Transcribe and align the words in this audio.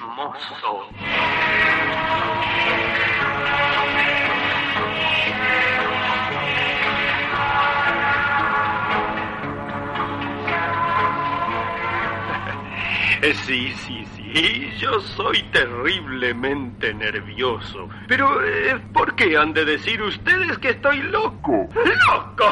Sí, 13.44 13.72
sí, 13.72 14.04
sí, 14.16 14.72
yo 14.78 14.98
soy 15.00 15.42
terriblemente 15.52 16.94
nervioso. 16.94 17.88
Pero, 18.08 18.42
eh, 18.42 18.80
¿por 18.94 19.14
qué 19.14 19.36
han 19.36 19.52
de 19.52 19.64
decir 19.66 20.00
ustedes 20.02 20.56
que 20.58 20.70
estoy 20.70 21.02
loco? 21.02 21.68
¡Loco! 21.74 22.50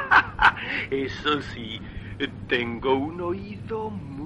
Eso 0.90 1.42
sí, 1.42 1.80
tengo 2.48 2.94
un 2.94 3.20
oído 3.20 3.90
muy 3.90 4.19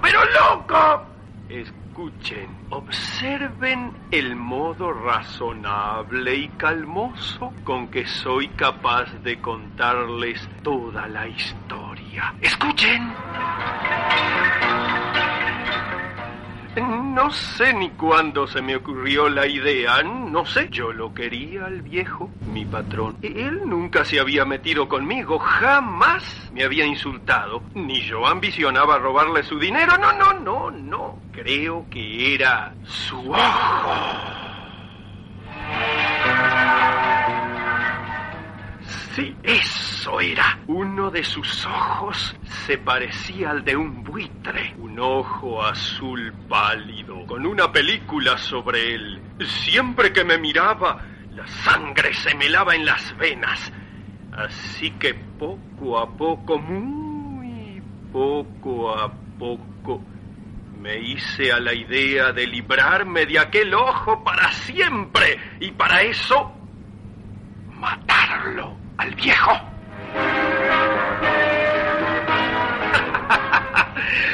pero 0.00 0.20
loco. 0.24 1.06
Escuchen, 1.48 2.48
observen 2.70 3.92
el 4.10 4.34
modo 4.34 4.92
razonable 4.92 6.34
y 6.34 6.48
calmoso 6.48 7.52
con 7.62 7.88
que 7.88 8.06
soy 8.06 8.48
capaz 8.48 9.12
de 9.22 9.40
contarles 9.40 10.48
toda 10.62 11.06
la 11.06 11.28
historia. 11.28 12.34
Escuchen. 12.40 13.12
No 16.74 17.30
sé 17.30 17.74
ni 17.74 17.90
cuándo 17.90 18.46
se 18.46 18.62
me 18.62 18.76
ocurrió 18.76 19.28
la 19.28 19.46
idea, 19.46 20.02
no 20.02 20.46
sé. 20.46 20.68
Yo 20.70 20.90
lo 20.92 21.12
quería 21.12 21.66
al 21.66 21.82
viejo, 21.82 22.30
mi 22.46 22.64
patrón. 22.64 23.18
Él 23.20 23.60
nunca 23.66 24.04
se 24.06 24.18
había 24.18 24.46
metido 24.46 24.88
conmigo, 24.88 25.38
jamás 25.38 26.50
me 26.54 26.64
había 26.64 26.86
insultado, 26.86 27.62
ni 27.74 28.00
yo 28.00 28.26
ambicionaba 28.26 28.98
robarle 28.98 29.42
su 29.42 29.58
dinero. 29.58 29.98
No, 29.98 30.12
no, 30.12 30.32
no, 30.40 30.70
no. 30.70 31.18
Creo 31.32 31.86
que 31.90 32.34
era 32.34 32.72
su 32.84 33.18
ojo. 33.30 33.92
Sí, 39.14 39.36
eso 39.42 39.91
era. 40.20 40.58
Uno 40.66 41.10
de 41.10 41.22
sus 41.22 41.66
ojos 41.66 42.36
se 42.66 42.78
parecía 42.78 43.50
al 43.50 43.64
de 43.64 43.76
un 43.76 44.02
buitre. 44.02 44.74
Un 44.78 44.98
ojo 44.98 45.62
azul 45.62 46.32
pálido, 46.48 47.26
con 47.26 47.46
una 47.46 47.70
película 47.70 48.36
sobre 48.38 48.94
él. 48.94 49.20
Siempre 49.64 50.12
que 50.12 50.24
me 50.24 50.38
miraba, 50.38 51.00
la 51.32 51.46
sangre 51.46 52.12
se 52.14 52.34
me 52.34 52.48
lava 52.48 52.74
en 52.74 52.84
las 52.84 53.16
venas. 53.16 53.72
Así 54.32 54.90
que 54.92 55.14
poco 55.14 55.98
a 55.98 56.10
poco, 56.10 56.58
muy 56.58 57.82
poco 58.12 58.98
a 58.98 59.12
poco, 59.38 60.02
me 60.80 60.98
hice 60.98 61.52
a 61.52 61.60
la 61.60 61.72
idea 61.72 62.32
de 62.32 62.46
librarme 62.46 63.26
de 63.26 63.38
aquel 63.38 63.72
ojo 63.74 64.22
para 64.24 64.50
siempre. 64.52 65.38
Y 65.60 65.70
para 65.72 66.02
eso, 66.02 66.52
matarlo 67.78 68.76
al 68.96 69.14
viejo. 69.14 69.71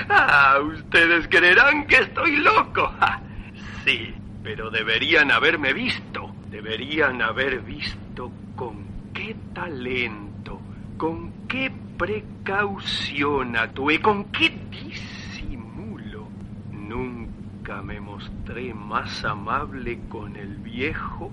ustedes 0.74 1.28
creerán 1.28 1.86
que 1.86 1.96
estoy 1.96 2.36
loco. 2.36 2.92
sí, 3.84 4.14
pero 4.42 4.70
deberían 4.70 5.30
haberme 5.30 5.72
visto. 5.72 6.34
Deberían 6.50 7.20
haber 7.22 7.60
visto 7.60 8.32
con 8.56 8.76
qué 9.12 9.36
talento, 9.54 10.60
con 10.96 11.46
qué 11.46 11.70
precaución 11.98 13.56
actué, 13.56 14.00
con 14.00 14.24
qué 14.26 14.50
disimulo. 14.70 16.28
Nunca 16.72 17.82
me 17.82 18.00
mostré 18.00 18.72
más 18.72 19.24
amable 19.24 20.00
con 20.08 20.36
el 20.36 20.56
viejo 20.56 21.30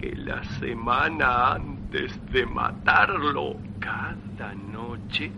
que 0.00 0.16
la 0.16 0.42
semana 0.58 1.52
antes 1.52 2.12
de 2.32 2.46
matarlo. 2.46 3.56
Cada 3.78 4.54
noche, 4.54 5.30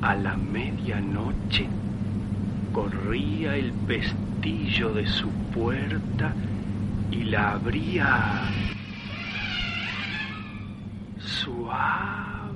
a 0.00 0.14
la 0.14 0.36
medianoche, 0.36 1.66
corría 2.72 3.56
el 3.56 3.72
pestillo 3.72 4.92
de 4.94 5.06
su 5.06 5.28
puerta 5.54 6.34
y 7.10 7.24
la 7.24 7.52
abría 7.52 8.42
suavemente. 11.18 12.54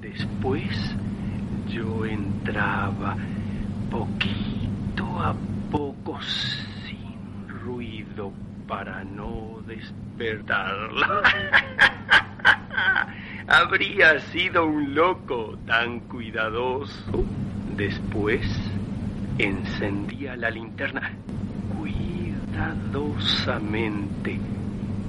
Después 0.00 0.96
yo 1.68 2.04
entraba 2.04 3.16
poquito 3.90 5.20
a 5.20 5.34
poco 5.70 6.20
sin 6.22 7.48
ruido 7.48 8.32
para 8.66 9.04
no 9.04 9.60
despertarla. 9.66 11.22
Habría 13.48 14.20
sido 14.20 14.66
un 14.66 14.94
loco 14.94 15.58
tan 15.66 16.00
cuidadoso. 16.00 17.24
Después 17.78 18.42
encendía 19.38 20.36
la 20.36 20.50
linterna 20.50 21.12
cuidadosamente 21.78 24.36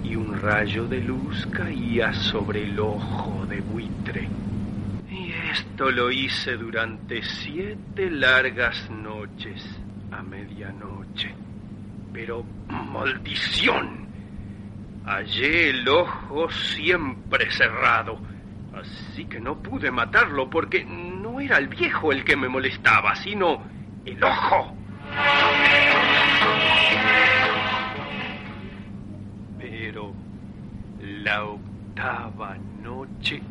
y 0.03 0.15
un 0.15 0.39
rayo 0.39 0.85
de 0.85 1.01
luz 1.01 1.47
caía 1.47 2.13
sobre 2.13 2.65
el 2.65 2.79
ojo 2.79 3.47
de 3.47 3.61
buitre. 3.61 4.27
Y 5.09 5.31
esto 5.51 5.89
lo 5.89 6.11
hice 6.11 6.57
durante 6.57 7.23
siete 7.23 8.11
largas 8.11 8.87
noches 8.91 9.65
a 10.11 10.21
medianoche. 10.21 11.33
Pero 12.13 12.45
maldición. 12.67 14.07
Hallé 15.05 15.71
el 15.71 15.89
ojo 15.89 16.51
siempre 16.51 17.49
cerrado, 17.49 18.19
así 18.75 19.25
que 19.25 19.39
no 19.39 19.57
pude 19.57 19.89
matarlo 19.89 20.47
porque 20.51 20.85
no 21.39 21.45
era 21.45 21.57
el 21.57 21.69
viejo 21.69 22.11
el 22.11 22.25
que 22.25 22.35
me 22.35 22.49
molestaba, 22.49 23.15
sino 23.15 23.63
el 24.03 24.21
ojo. 24.21 24.75
Pero 29.57 30.13
la 31.01 31.45
octava 31.45 32.57
noche, 32.83 33.41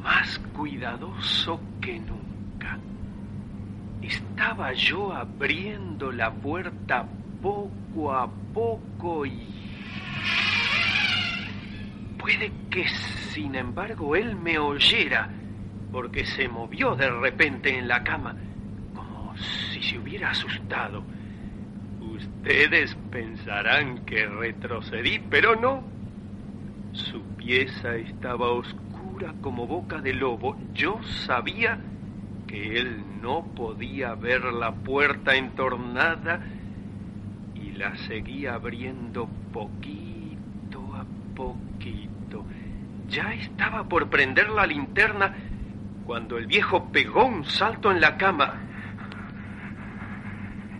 más 0.00 0.38
cuidadoso 0.56 1.60
que 1.80 1.98
nunca, 1.98 2.78
estaba 4.00 4.72
yo 4.74 5.12
abriendo 5.12 6.12
la 6.12 6.30
puerta 6.30 7.04
poco 7.42 8.14
a 8.14 8.30
poco 8.54 9.26
y... 9.26 9.48
Puede 12.16 12.52
que, 12.70 12.88
sin 13.32 13.56
embargo, 13.56 14.14
él 14.14 14.36
me 14.36 14.56
oyera, 14.56 15.28
porque 15.92 16.24
se 16.24 16.48
movió 16.48 16.96
de 16.96 17.10
repente 17.10 17.78
en 17.78 17.86
la 17.86 18.02
cama, 18.02 18.34
como 18.94 19.36
si 19.36 19.82
se 19.82 19.98
hubiera 19.98 20.30
asustado. 20.30 21.04
Ustedes 22.00 22.96
pensarán 23.10 24.04
que 24.06 24.26
retrocedí, 24.26 25.20
pero 25.30 25.54
no. 25.54 25.84
Su 26.92 27.22
pieza 27.36 27.96
estaba 27.96 28.50
oscura 28.50 29.34
como 29.42 29.66
boca 29.66 30.00
de 30.00 30.14
lobo. 30.14 30.56
Yo 30.72 30.98
sabía 31.26 31.78
que 32.46 32.78
él 32.78 33.02
no 33.20 33.44
podía 33.54 34.14
ver 34.14 34.44
la 34.44 34.72
puerta 34.72 35.36
entornada 35.36 36.40
y 37.54 37.72
la 37.72 37.96
seguía 37.96 38.54
abriendo 38.54 39.28
poquito 39.52 40.94
a 40.94 41.04
poquito. 41.34 42.44
Ya 43.08 43.34
estaba 43.34 43.84
por 43.84 44.08
prender 44.08 44.48
la 44.48 44.66
linterna 44.66 45.34
cuando 46.06 46.38
el 46.38 46.46
viejo 46.46 46.90
pegó 46.90 47.24
un 47.24 47.44
salto 47.44 47.90
en 47.90 48.00
la 48.00 48.16
cama. 48.16 48.54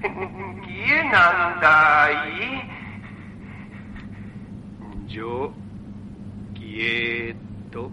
¿Quién 0.03 1.07
anda 1.15 2.05
ahí? 2.05 2.63
Yo, 5.07 5.53
quieto, 6.55 7.91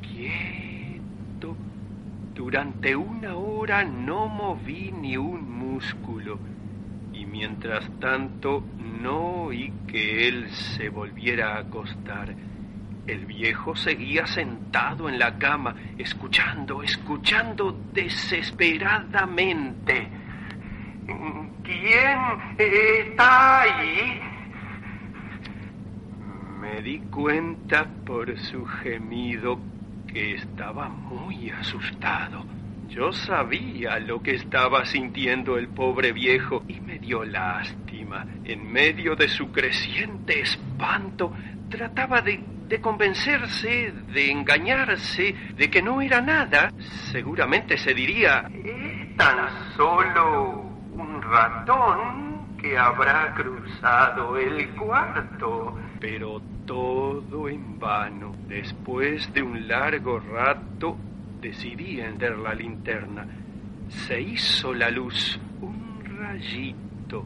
quieto. 0.00 1.56
Durante 2.34 2.96
una 2.96 3.36
hora 3.36 3.84
no 3.84 4.26
moví 4.26 4.90
ni 4.90 5.16
un 5.16 5.50
músculo 5.58 6.38
y 7.12 7.26
mientras 7.26 7.88
tanto 8.00 8.64
no 9.00 9.44
oí 9.44 9.72
que 9.86 10.28
él 10.28 10.50
se 10.50 10.88
volviera 10.88 11.54
a 11.54 11.60
acostar. 11.60 12.34
El 13.06 13.26
viejo 13.26 13.74
seguía 13.74 14.26
sentado 14.26 15.08
en 15.08 15.18
la 15.18 15.36
cama, 15.36 15.74
escuchando, 15.98 16.84
escuchando 16.84 17.76
desesperadamente. 17.92 20.08
¿Quién 21.64 22.18
está 22.58 23.62
ahí? 23.62 24.20
Me 26.60 26.80
di 26.80 27.00
cuenta 27.10 27.88
por 28.04 28.38
su 28.38 28.64
gemido 28.64 29.58
que 30.06 30.34
estaba 30.34 30.88
muy 30.88 31.50
asustado. 31.50 32.44
Yo 32.88 33.12
sabía 33.12 33.98
lo 33.98 34.22
que 34.22 34.34
estaba 34.34 34.84
sintiendo 34.84 35.56
el 35.56 35.68
pobre 35.68 36.12
viejo 36.12 36.62
y 36.68 36.78
me 36.80 36.98
dio 36.98 37.24
lástima. 37.24 38.26
En 38.44 38.70
medio 38.70 39.16
de 39.16 39.28
su 39.28 39.50
creciente 39.50 40.40
espanto, 40.40 41.32
trataba 41.70 42.20
de, 42.20 42.44
de, 42.68 42.80
convencerse, 42.80 43.92
de 44.12 44.30
engañarse, 44.30 45.34
de 45.56 45.70
que 45.70 45.82
no 45.82 46.00
era 46.00 46.20
nada. 46.20 46.70
Seguramente 47.10 47.76
se 47.76 47.94
diría, 47.94 48.48
es 48.52 49.16
tan 49.16 49.48
solo 49.76 50.62
un 50.92 51.22
ratón 51.22 52.56
que 52.56 52.78
habrá 52.78 53.34
cruzado 53.34 54.36
el 54.36 54.68
cuarto. 54.70 55.78
Pero 56.00 56.40
todo 56.66 57.48
en 57.48 57.78
vano. 57.78 58.34
Después 58.48 59.32
de 59.32 59.42
un 59.42 59.66
largo 59.66 60.20
rato, 60.20 60.96
decidí 61.40 62.00
encender 62.00 62.38
la 62.38 62.54
linterna. 62.54 63.26
Se 63.88 64.20
hizo 64.20 64.72
la 64.72 64.90
luz, 64.90 65.38
un 65.60 66.02
rayito, 66.04 67.24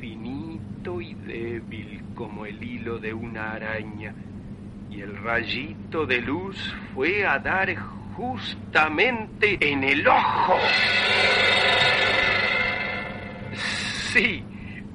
finito 0.00 1.00
y 1.00 1.14
débil 1.14 2.02
como 2.14 2.44
el 2.44 2.62
hilo 2.62 2.98
de 2.98 3.14
una 3.14 3.52
araña. 3.52 4.14
Y 4.98 5.02
el 5.02 5.16
rayito 5.18 6.06
de 6.06 6.20
luz 6.20 6.74
fue 6.92 7.24
a 7.24 7.38
dar 7.38 7.72
justamente 8.16 9.56
en 9.60 9.84
el 9.84 10.08
ojo. 10.08 10.58
Sí, 13.54 14.42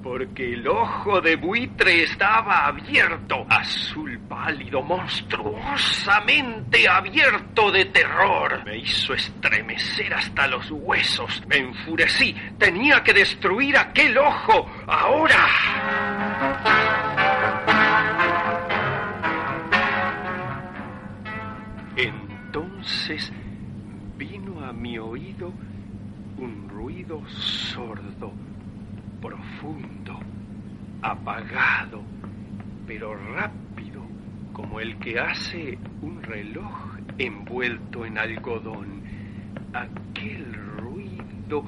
porque 0.04 0.56
el 0.56 0.68
ojo 0.68 1.22
de 1.22 1.38
buitre 1.38 2.04
estaba 2.04 2.68
abierto, 2.68 3.46
azul 3.50 4.20
pálido, 4.28 4.82
monstruosamente 4.82 6.86
abierto 6.86 7.72
de 7.72 7.86
terror. 7.86 8.62
Me 8.66 8.80
hizo 8.80 9.14
estremecer 9.14 10.14
hasta 10.14 10.48
los 10.48 10.70
huesos. 10.70 11.42
Me 11.48 11.60
enfurecí. 11.60 12.36
Tenía 12.60 13.02
que 13.02 13.14
destruir 13.14 13.78
aquel 13.78 14.18
ojo 14.18 14.70
ahora. 14.86 15.48
Entonces 22.84 23.32
vino 24.18 24.60
a 24.66 24.74
mi 24.74 24.98
oído 24.98 25.54
un 26.38 26.68
ruido 26.68 27.24
sordo 27.30 28.34
profundo, 29.22 30.20
apagado, 31.02 32.04
pero 32.86 33.16
rápido, 33.16 34.02
como 34.52 34.82
el 34.82 34.98
que 35.00 35.18
hace 35.18 35.78
un 36.02 36.22
reloj 36.24 36.98
envuelto 37.18 38.06
en 38.06 38.18
algodón. 38.18 39.02
Aquel 39.74 40.54
ruido, 40.76 41.64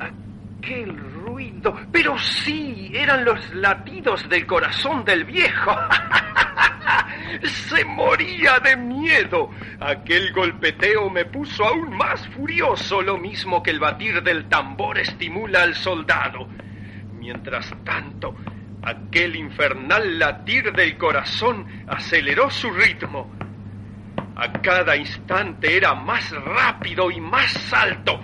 aquel 0.00 0.98
ruido, 0.98 1.76
pero 1.92 2.18
sí, 2.18 2.90
eran 2.92 3.24
los 3.24 3.54
latidos 3.54 4.28
del 4.28 4.44
corazón 4.46 5.04
del 5.04 5.24
viejo. 5.24 5.70
Se 7.42 7.84
moría 7.84 8.58
de 8.58 8.76
miedo. 8.76 9.50
Aquel 9.80 10.32
golpeteo 10.32 11.10
me 11.10 11.24
puso 11.24 11.64
aún 11.64 11.96
más 11.96 12.26
furioso, 12.28 13.02
lo 13.02 13.18
mismo 13.18 13.62
que 13.62 13.70
el 13.70 13.80
batir 13.80 14.22
del 14.22 14.48
tambor 14.48 14.98
estimula 14.98 15.62
al 15.62 15.74
soldado. 15.74 16.48
Mientras 17.18 17.72
tanto, 17.84 18.34
aquel 18.82 19.36
infernal 19.36 20.18
latir 20.18 20.72
del 20.72 20.96
corazón 20.96 21.66
aceleró 21.86 22.50
su 22.50 22.70
ritmo. 22.70 23.30
A 24.36 24.52
cada 24.52 24.96
instante 24.96 25.76
era 25.76 25.94
más 25.94 26.30
rápido 26.30 27.10
y 27.10 27.20
más 27.20 27.72
alto. 27.72 28.20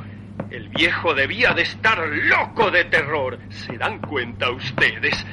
El 0.51 0.69
viejo 0.69 1.13
debía 1.13 1.53
de 1.53 1.63
estar 1.63 1.99
loco 2.09 2.71
de 2.71 2.85
terror. 2.85 3.39
¿Se 3.51 3.77
dan 3.77 3.99
cuenta 3.99 4.51
ustedes? 4.51 5.27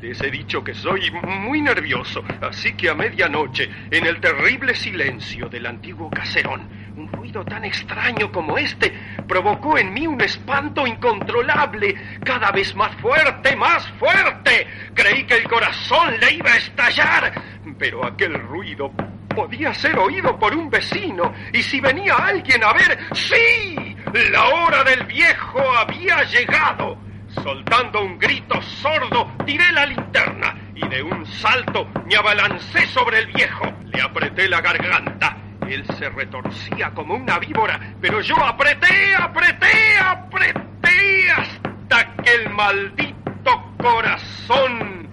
Les 0.00 0.18
he 0.22 0.30
dicho 0.30 0.64
que 0.64 0.72
soy 0.72 1.10
muy 1.10 1.60
nervioso, 1.60 2.24
así 2.40 2.72
que 2.72 2.88
a 2.88 2.94
medianoche, 2.94 3.68
en 3.90 4.06
el 4.06 4.18
terrible 4.18 4.74
silencio 4.74 5.46
del 5.50 5.66
antiguo 5.66 6.08
caserón, 6.08 6.66
un 6.96 7.12
ruido 7.12 7.44
tan 7.44 7.66
extraño 7.66 8.32
como 8.32 8.56
este 8.56 8.92
provocó 9.28 9.76
en 9.76 9.92
mí 9.92 10.06
un 10.06 10.20
espanto 10.22 10.86
incontrolable, 10.86 11.94
cada 12.24 12.50
vez 12.50 12.74
más 12.74 12.96
fuerte, 12.96 13.54
más 13.56 13.86
fuerte. 13.98 14.66
Creí 14.94 15.24
que 15.24 15.34
el 15.34 15.44
corazón 15.44 16.18
le 16.18 16.32
iba 16.32 16.50
a 16.50 16.56
estallar, 16.56 17.32
pero 17.78 18.06
aquel 18.06 18.34
ruido 18.34 18.90
podía 19.28 19.74
ser 19.74 19.98
oído 19.98 20.38
por 20.38 20.54
un 20.56 20.70
vecino, 20.70 21.34
y 21.52 21.62
si 21.62 21.78
venía 21.78 22.14
alguien 22.14 22.64
a 22.64 22.72
ver, 22.72 22.98
sí, 23.12 23.96
la 24.30 24.48
hora 24.48 24.82
del 24.82 25.04
viejo 25.04 25.60
había 25.76 26.22
llegado. 26.24 27.09
Soltando 27.34 28.02
un 28.02 28.18
grito 28.18 28.60
sordo, 28.60 29.30
tiré 29.46 29.70
la 29.72 29.86
linterna 29.86 30.56
y 30.74 30.86
de 30.88 31.02
un 31.02 31.24
salto 31.26 31.86
me 32.06 32.16
abalancé 32.16 32.86
sobre 32.86 33.20
el 33.20 33.26
viejo. 33.28 33.66
Le 33.84 34.02
apreté 34.02 34.48
la 34.48 34.60
garganta. 34.60 35.36
Él 35.68 35.84
se 35.96 36.08
retorcía 36.08 36.90
como 36.90 37.14
una 37.14 37.38
víbora, 37.38 37.78
pero 38.00 38.20
yo 38.20 38.36
apreté, 38.44 39.14
apreté, 39.16 39.98
apreté 40.00 41.30
hasta 41.30 42.16
que 42.16 42.34
el 42.34 42.50
maldito 42.50 43.74
corazón 43.78 45.08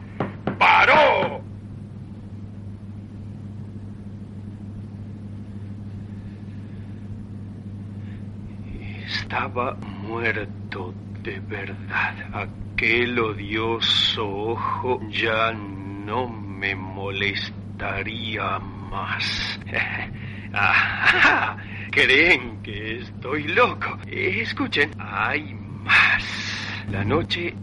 paró. 0.57 1.41
Estaba 9.05 9.75
muerto 9.75 10.93
de 11.27 11.39
verdad. 11.41 12.15
Aquel 12.31 13.19
odioso 13.19 14.25
ojo 14.25 15.01
ya 15.09 15.51
no 15.51 16.29
me 16.29 16.73
molestaría 16.73 18.59
más. 18.59 19.59
Creen 21.91 22.61
que 22.63 22.99
estoy 22.99 23.43
loco. 23.49 23.97
Escuchen, 24.07 24.91
hay 24.97 25.53
más. 25.83 26.23
La 26.91 27.03
noche 27.03 27.53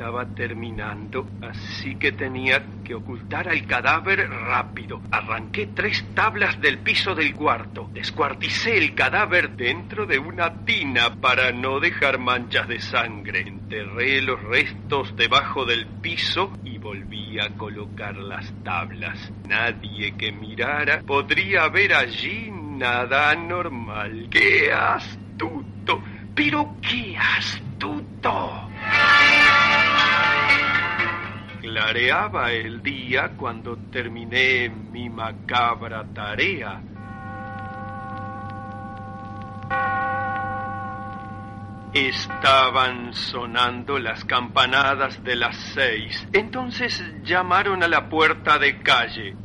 estaba 0.00 0.24
terminando, 0.24 1.28
así 1.42 1.94
que 1.96 2.12
tenía 2.12 2.64
que 2.82 2.94
ocultar 2.94 3.50
al 3.50 3.66
cadáver 3.66 4.30
rápido. 4.30 5.02
Arranqué 5.10 5.66
tres 5.74 6.02
tablas 6.14 6.58
del 6.58 6.78
piso 6.78 7.14
del 7.14 7.34
cuarto. 7.34 7.90
Descuarticé 7.92 8.78
el 8.78 8.94
cadáver 8.94 9.50
dentro 9.50 10.06
de 10.06 10.18
una 10.18 10.64
tina 10.64 11.16
para 11.20 11.52
no 11.52 11.80
dejar 11.80 12.18
manchas 12.18 12.66
de 12.66 12.80
sangre. 12.80 13.40
Enterré 13.40 14.22
los 14.22 14.42
restos 14.42 15.14
debajo 15.16 15.66
del 15.66 15.86
piso 15.86 16.50
y 16.64 16.78
volví 16.78 17.38
a 17.38 17.50
colocar 17.58 18.16
las 18.16 18.50
tablas. 18.64 19.30
Nadie 19.46 20.16
que 20.16 20.32
mirara 20.32 21.02
podría 21.02 21.68
ver 21.68 21.92
allí 21.92 22.50
nada 22.50 23.32
anormal. 23.32 24.28
¡Qué 24.30 24.72
astuto! 24.72 26.02
¡Pero 26.34 26.74
qué 26.80 27.18
astuto! 27.18 28.69
Clareaba 31.70 32.50
el 32.50 32.82
día 32.82 33.34
cuando 33.36 33.76
terminé 33.92 34.68
mi 34.68 35.08
macabra 35.08 36.04
tarea. 36.12 36.82
Estaban 41.94 43.14
sonando 43.14 44.00
las 44.00 44.24
campanadas 44.24 45.22
de 45.22 45.36
las 45.36 45.56
seis. 45.72 46.26
Entonces 46.32 47.04
llamaron 47.22 47.84
a 47.84 47.86
la 47.86 48.08
puerta 48.08 48.58
de 48.58 48.82
calle. 48.82 49.36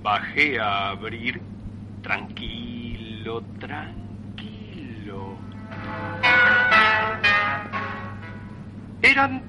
Bajé 0.00 0.58
a 0.58 0.88
abrir. 0.88 1.42
Tranquilo, 2.00 3.42
tranquilo. 3.58 5.36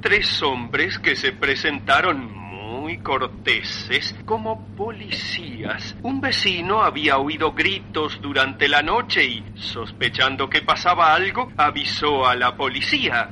Tres 0.02 0.44
hombres 0.44 1.00
que 1.00 1.16
se 1.16 1.32
presentaron 1.32 2.30
muy 2.30 2.98
corteses 2.98 4.14
como 4.26 4.66
policías. 4.76 5.96
Un 6.02 6.20
vecino 6.20 6.84
había 6.84 7.18
oído 7.18 7.54
gritos 7.54 8.20
durante 8.22 8.68
la 8.68 8.82
noche 8.82 9.24
y, 9.24 9.46
sospechando 9.56 10.50
que 10.50 10.62
pasaba 10.62 11.14
algo, 11.14 11.54
avisó 11.56 12.28
a 12.28 12.36
la 12.36 12.54
policía. 12.58 13.30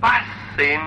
Pasen, 0.00 0.80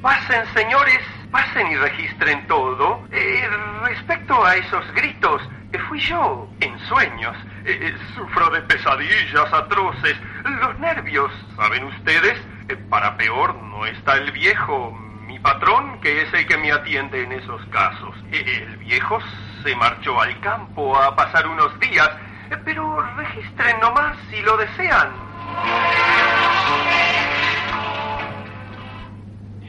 Pasen, 0.00 0.46
señores, 0.54 1.00
pasen 1.32 1.72
y 1.72 1.76
registren 1.76 2.46
todo. 2.46 3.04
Eh, 3.10 3.48
respecto 3.82 4.44
a 4.44 4.54
esos 4.54 4.92
gritos, 4.94 5.42
fui 5.88 6.00
yo, 6.00 6.48
en 6.60 6.78
sueños. 6.86 7.36
Eh, 7.64 7.94
sufro 8.14 8.50
de 8.50 8.62
pesadillas 8.62 9.52
atroces. 9.52 10.16
Los 10.44 10.78
nervios, 10.78 11.32
¿saben 11.56 11.84
ustedes? 11.84 12.38
para 12.90 13.16
peor 13.16 13.54
no 13.54 13.86
está 13.86 14.14
el 14.14 14.32
viejo, 14.32 14.90
mi 15.26 15.38
patrón, 15.38 16.00
que 16.00 16.22
es 16.22 16.34
el 16.34 16.46
que 16.46 16.56
me 16.56 16.72
atiende 16.72 17.22
en 17.22 17.32
esos 17.32 17.64
casos. 17.66 18.14
El 18.32 18.76
viejo 18.78 19.18
se 19.62 19.76
marchó 19.76 20.20
al 20.20 20.38
campo 20.40 20.96
a 20.96 21.14
pasar 21.14 21.46
unos 21.46 21.78
días, 21.80 22.10
pero 22.64 23.00
registren 23.16 23.78
nomás 23.80 24.16
si 24.30 24.40
lo 24.42 24.56
desean. 24.56 25.10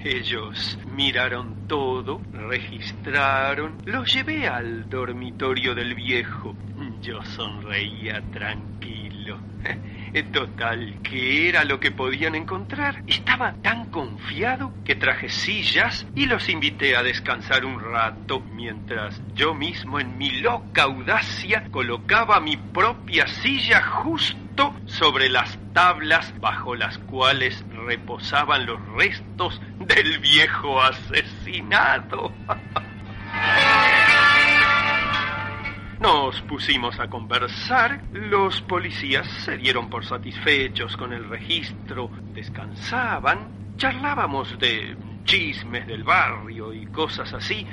Ellos 0.04 0.78
miraron 0.86 1.56
todo, 1.68 2.22
registraron, 2.32 3.78
lo 3.86 4.04
llevé 4.06 4.48
al 4.48 4.88
dormitorio 4.90 5.74
del 5.74 5.96
viejo. 5.96 6.56
Yo 7.02 7.24
sonreía 7.24 8.22
tranquilo. 8.32 9.40
Total, 10.32 11.00
¿qué 11.04 11.50
era 11.50 11.64
lo 11.64 11.80
que 11.80 11.92
podían 11.92 12.36
encontrar? 12.36 13.04
Estaba 13.08 13.54
tan 13.62 13.86
confiado 13.88 14.72
que 14.84 14.96
traje 14.96 15.30
sillas 15.30 16.06
y 16.16 16.26
los 16.26 16.48
invité 16.50 16.96
a 16.96 17.04
descansar 17.04 17.66
un 17.66 17.80
rato 17.80 18.42
mientras 18.52 19.22
yo 19.36 19.54
mismo 19.54 20.00
en 20.00 20.18
mi 20.18 20.30
loca 20.42 20.84
audacia 20.84 21.68
colocaba 21.70 22.40
mi 22.40 22.58
propia 22.58 23.28
silla 23.28 23.82
justo 23.82 24.47
sobre 24.86 25.30
las 25.30 25.58
tablas 25.74 26.34
bajo 26.40 26.76
las 26.76 26.98
cuales 27.00 27.64
reposaban 27.86 28.66
los 28.66 28.80
restos 28.94 29.62
del 29.80 30.20
viejo 30.20 30.82
asesinado. 30.82 32.32
Nos 36.00 36.42
pusimos 36.42 37.00
a 37.00 37.08
conversar, 37.08 38.04
los 38.12 38.62
policías 38.62 39.28
se 39.46 39.58
dieron 39.58 39.90
por 39.90 40.06
satisfechos 40.06 40.96
con 40.96 41.12
el 41.14 41.28
registro, 41.28 42.12
descansaban, 42.34 43.76
charlábamos 43.78 44.60
de 44.60 44.96
chismes 45.26 45.88
del 45.88 46.04
barrio 46.04 46.72
y 46.74 46.86
cosas 46.88 47.34
así, 47.34 47.66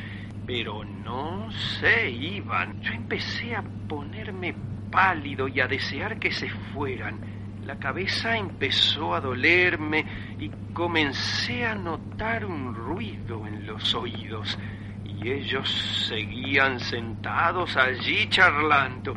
pero 0.47 0.85
no 0.85 1.51
se 1.53 2.11
iban. 2.11 2.81
Yo 2.83 2.93
empecé 2.93 3.57
a 3.57 3.65
ponerme 3.89 4.55
pálido 4.95 5.49
y 5.49 5.61
a 5.61 5.67
desear 5.67 6.21
que 6.21 6.31
se 6.31 6.49
fueran. 6.73 7.19
La 7.67 7.81
cabeza 7.81 8.37
empezó 8.37 9.13
a 9.13 9.21
dolerme 9.21 10.05
y 10.39 10.49
comencé 10.73 11.67
a 11.67 11.75
notar 11.75 12.45
un 12.45 12.73
ruido 12.73 13.45
en 13.45 13.67
los 13.67 13.93
oídos 13.95 14.57
y 15.05 15.29
ellos 15.29 15.69
seguían 16.09 16.79
sentados 16.79 17.77
allí 17.77 18.29
charlando. 18.29 19.17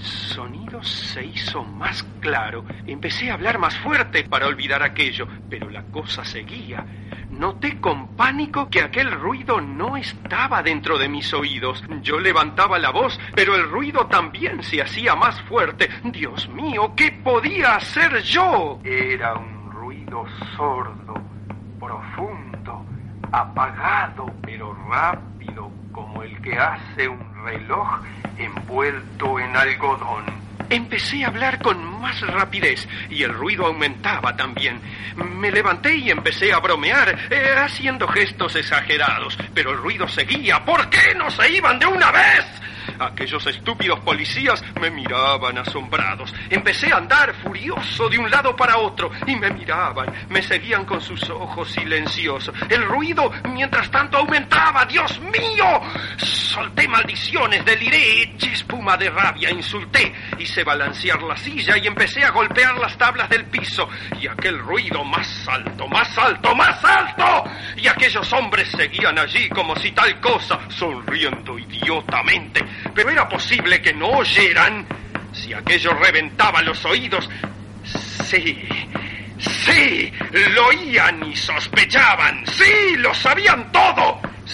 Sonido 0.00 0.82
se 0.82 1.24
hizo 1.24 1.64
más 1.64 2.02
claro. 2.20 2.64
Empecé 2.86 3.30
a 3.30 3.34
hablar 3.34 3.58
más 3.58 3.76
fuerte 3.78 4.24
para 4.24 4.46
olvidar 4.46 4.82
aquello, 4.82 5.26
pero 5.48 5.68
la 5.70 5.82
cosa 5.84 6.24
seguía. 6.24 6.84
Noté 7.30 7.80
con 7.80 8.16
pánico 8.16 8.68
que 8.70 8.82
aquel 8.82 9.10
ruido 9.10 9.60
no 9.60 9.96
estaba 9.96 10.62
dentro 10.62 10.98
de 10.98 11.08
mis 11.08 11.32
oídos. 11.34 11.84
Yo 12.02 12.18
levantaba 12.18 12.78
la 12.78 12.90
voz, 12.90 13.18
pero 13.34 13.54
el 13.54 13.68
ruido 13.68 14.06
también 14.06 14.62
se 14.62 14.80
hacía 14.82 15.14
más 15.14 15.40
fuerte. 15.42 15.88
Dios 16.04 16.48
mío, 16.48 16.94
¿qué 16.96 17.12
podía 17.12 17.76
hacer 17.76 18.22
yo? 18.22 18.80
Era 18.84 19.34
un 19.34 19.70
ruido 19.70 20.24
sordo, 20.56 21.14
profundo, 21.78 22.77
apagado 23.32 24.32
pero 24.42 24.74
rápido 24.88 25.70
como 25.92 26.22
el 26.22 26.40
que 26.42 26.58
hace 26.58 27.08
un 27.08 27.44
reloj 27.44 28.00
envuelto 28.38 29.38
en 29.38 29.56
algodón. 29.56 30.47
Empecé 30.70 31.24
a 31.24 31.28
hablar 31.28 31.60
con 31.60 31.82
más 32.00 32.20
rapidez 32.20 32.86
y 33.08 33.22
el 33.22 33.32
ruido 33.32 33.66
aumentaba 33.66 34.36
también. 34.36 34.80
Me 35.16 35.50
levanté 35.50 35.96
y 35.96 36.10
empecé 36.10 36.52
a 36.52 36.58
bromear, 36.58 37.18
eh, 37.30 37.54
haciendo 37.56 38.06
gestos 38.08 38.54
exagerados, 38.56 39.36
pero 39.54 39.72
el 39.72 39.78
ruido 39.78 40.06
seguía. 40.08 40.64
¿Por 40.64 40.88
qué 40.90 41.14
no 41.14 41.30
se 41.30 41.50
iban 41.50 41.78
de 41.78 41.86
una 41.86 42.10
vez? 42.10 42.44
Aquellos 42.98 43.46
estúpidos 43.46 44.00
policías 44.00 44.62
me 44.80 44.90
miraban 44.90 45.58
asombrados. 45.58 46.34
Empecé 46.50 46.92
a 46.92 46.96
andar 46.96 47.34
furioso 47.34 48.08
de 48.08 48.18
un 48.18 48.30
lado 48.30 48.56
para 48.56 48.78
otro 48.78 49.10
y 49.26 49.36
me 49.36 49.50
miraban, 49.50 50.12
me 50.28 50.42
seguían 50.42 50.84
con 50.84 51.00
sus 51.00 51.28
ojos 51.30 51.70
silenciosos. 51.70 52.54
El 52.68 52.84
ruido, 52.84 53.30
mientras 53.52 53.90
tanto, 53.90 54.18
aumentaba. 54.18 54.57
¡Dios 54.84 55.20
mío! 55.20 55.80
Solté 56.16 56.88
maldiciones, 56.88 57.64
deliré, 57.64 58.22
eché 58.22 58.52
espuma 58.52 58.96
de 58.96 59.10
rabia, 59.10 59.50
insulté, 59.50 60.12
hice 60.38 60.64
balancear 60.64 61.22
la 61.22 61.36
silla 61.36 61.76
y 61.76 61.86
empecé 61.86 62.24
a 62.24 62.30
golpear 62.30 62.76
las 62.78 62.96
tablas 62.96 63.28
del 63.28 63.44
piso. 63.46 63.88
Y 64.20 64.26
aquel 64.26 64.58
ruido 64.58 65.04
más 65.04 65.46
alto, 65.48 65.86
más 65.88 66.16
alto, 66.18 66.54
más 66.54 66.84
alto. 66.84 67.44
Y 67.76 67.86
aquellos 67.86 68.32
hombres 68.32 68.68
seguían 68.70 69.18
allí 69.18 69.48
como 69.50 69.76
si 69.76 69.92
tal 69.92 70.18
cosa, 70.20 70.58
sonriendo 70.68 71.58
idiotamente 71.58 72.64
pero 72.94 73.10
era 73.10 73.28
posible 73.28 73.80
que 73.80 73.92
no 73.92 74.08
oyeran 74.08 74.86
si 75.32 75.52
aquello 75.52 75.92
reventaba 75.94 76.62
los 76.62 76.84
oídos. 76.84 77.28
Sí, 78.24 78.68
sí, 79.38 80.12
lo 80.52 80.66
oían 80.66 81.22
y 81.24 81.36
sospechaban. 81.36 82.44
Sí, 82.46 82.96
lo 82.96 83.14
sabían 83.14 83.70
todo. 83.72 83.87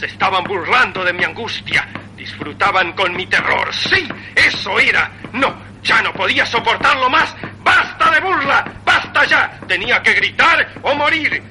Estaban 0.04 0.44
burlando 0.44 1.02
de 1.02 1.14
mi 1.14 1.24
angustia. 1.24 1.88
Disfrutaban 2.14 2.92
con 2.92 3.16
mi 3.16 3.26
terror. 3.26 3.74
Sí, 3.74 4.06
eso 4.36 4.78
era. 4.78 5.10
No, 5.32 5.54
ya 5.82 6.02
no 6.02 6.12
podía 6.12 6.44
soportarlo 6.44 7.08
más. 7.08 7.34
¡Basta 7.62 8.10
de 8.10 8.20
burla! 8.20 8.64
¡Basta 8.84 9.24
ya! 9.24 9.58
Tenía 9.66 10.02
que 10.02 10.12
gritar 10.12 10.68
o 10.82 10.94
morir. 10.94 11.42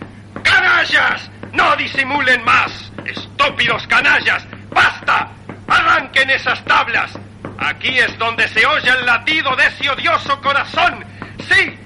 ¡Canallas! 0.43 1.31
No 1.51 1.75
disimulen 1.75 2.43
más. 2.43 2.91
Estúpidos 3.05 3.87
canallas. 3.87 4.45
¡Basta! 4.69 5.29
¡Arranquen 5.67 6.29
esas 6.29 6.63
tablas! 6.65 7.11
Aquí 7.57 7.97
es 7.97 8.15
donde 8.19 8.47
se 8.49 8.63
oye 8.65 8.89
el 8.89 9.05
latido 9.05 9.55
de 9.55 9.65
ese 9.65 9.89
odioso 9.89 10.39
corazón. 10.41 11.03
¡Sí! 11.49 11.79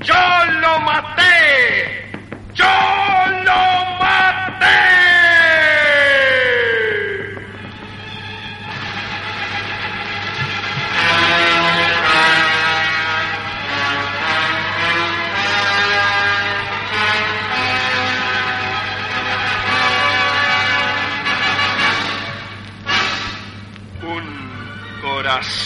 ¡Yo 0.00 0.44
lo 0.60 0.80
maté! 0.80 2.10
¡Yo 2.52 2.64
lo 3.44 3.98
maté! 3.98 4.59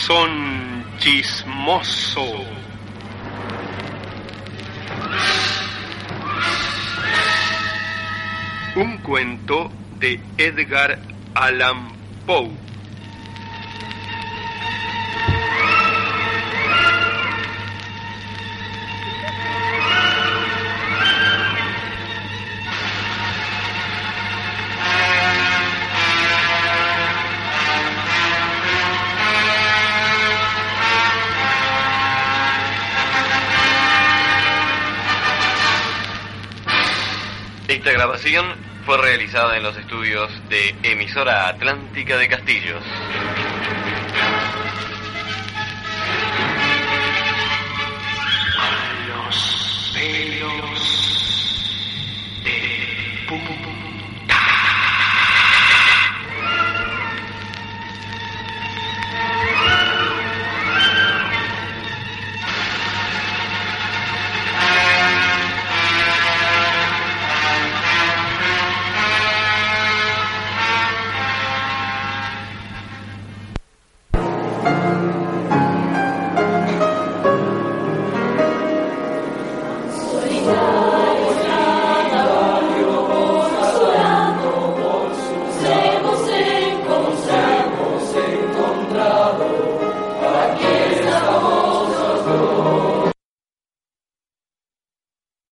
Corazón 0.06 0.84
chismoso. 0.98 2.24
Un 8.76 8.98
cuento 8.98 9.70
de 9.98 10.20
Edgar 10.36 10.98
Allan 11.34 11.88
Poe. 12.26 12.50
Esta 37.66 37.92
grabación 37.92 38.44
fue 38.84 38.98
realizada 38.98 39.56
en 39.56 39.62
los 39.62 39.74
estudios 39.78 40.30
de 40.50 40.74
Emisora 40.82 41.48
Atlántica 41.48 42.18
de 42.18 42.28
Castillos. 42.28 42.82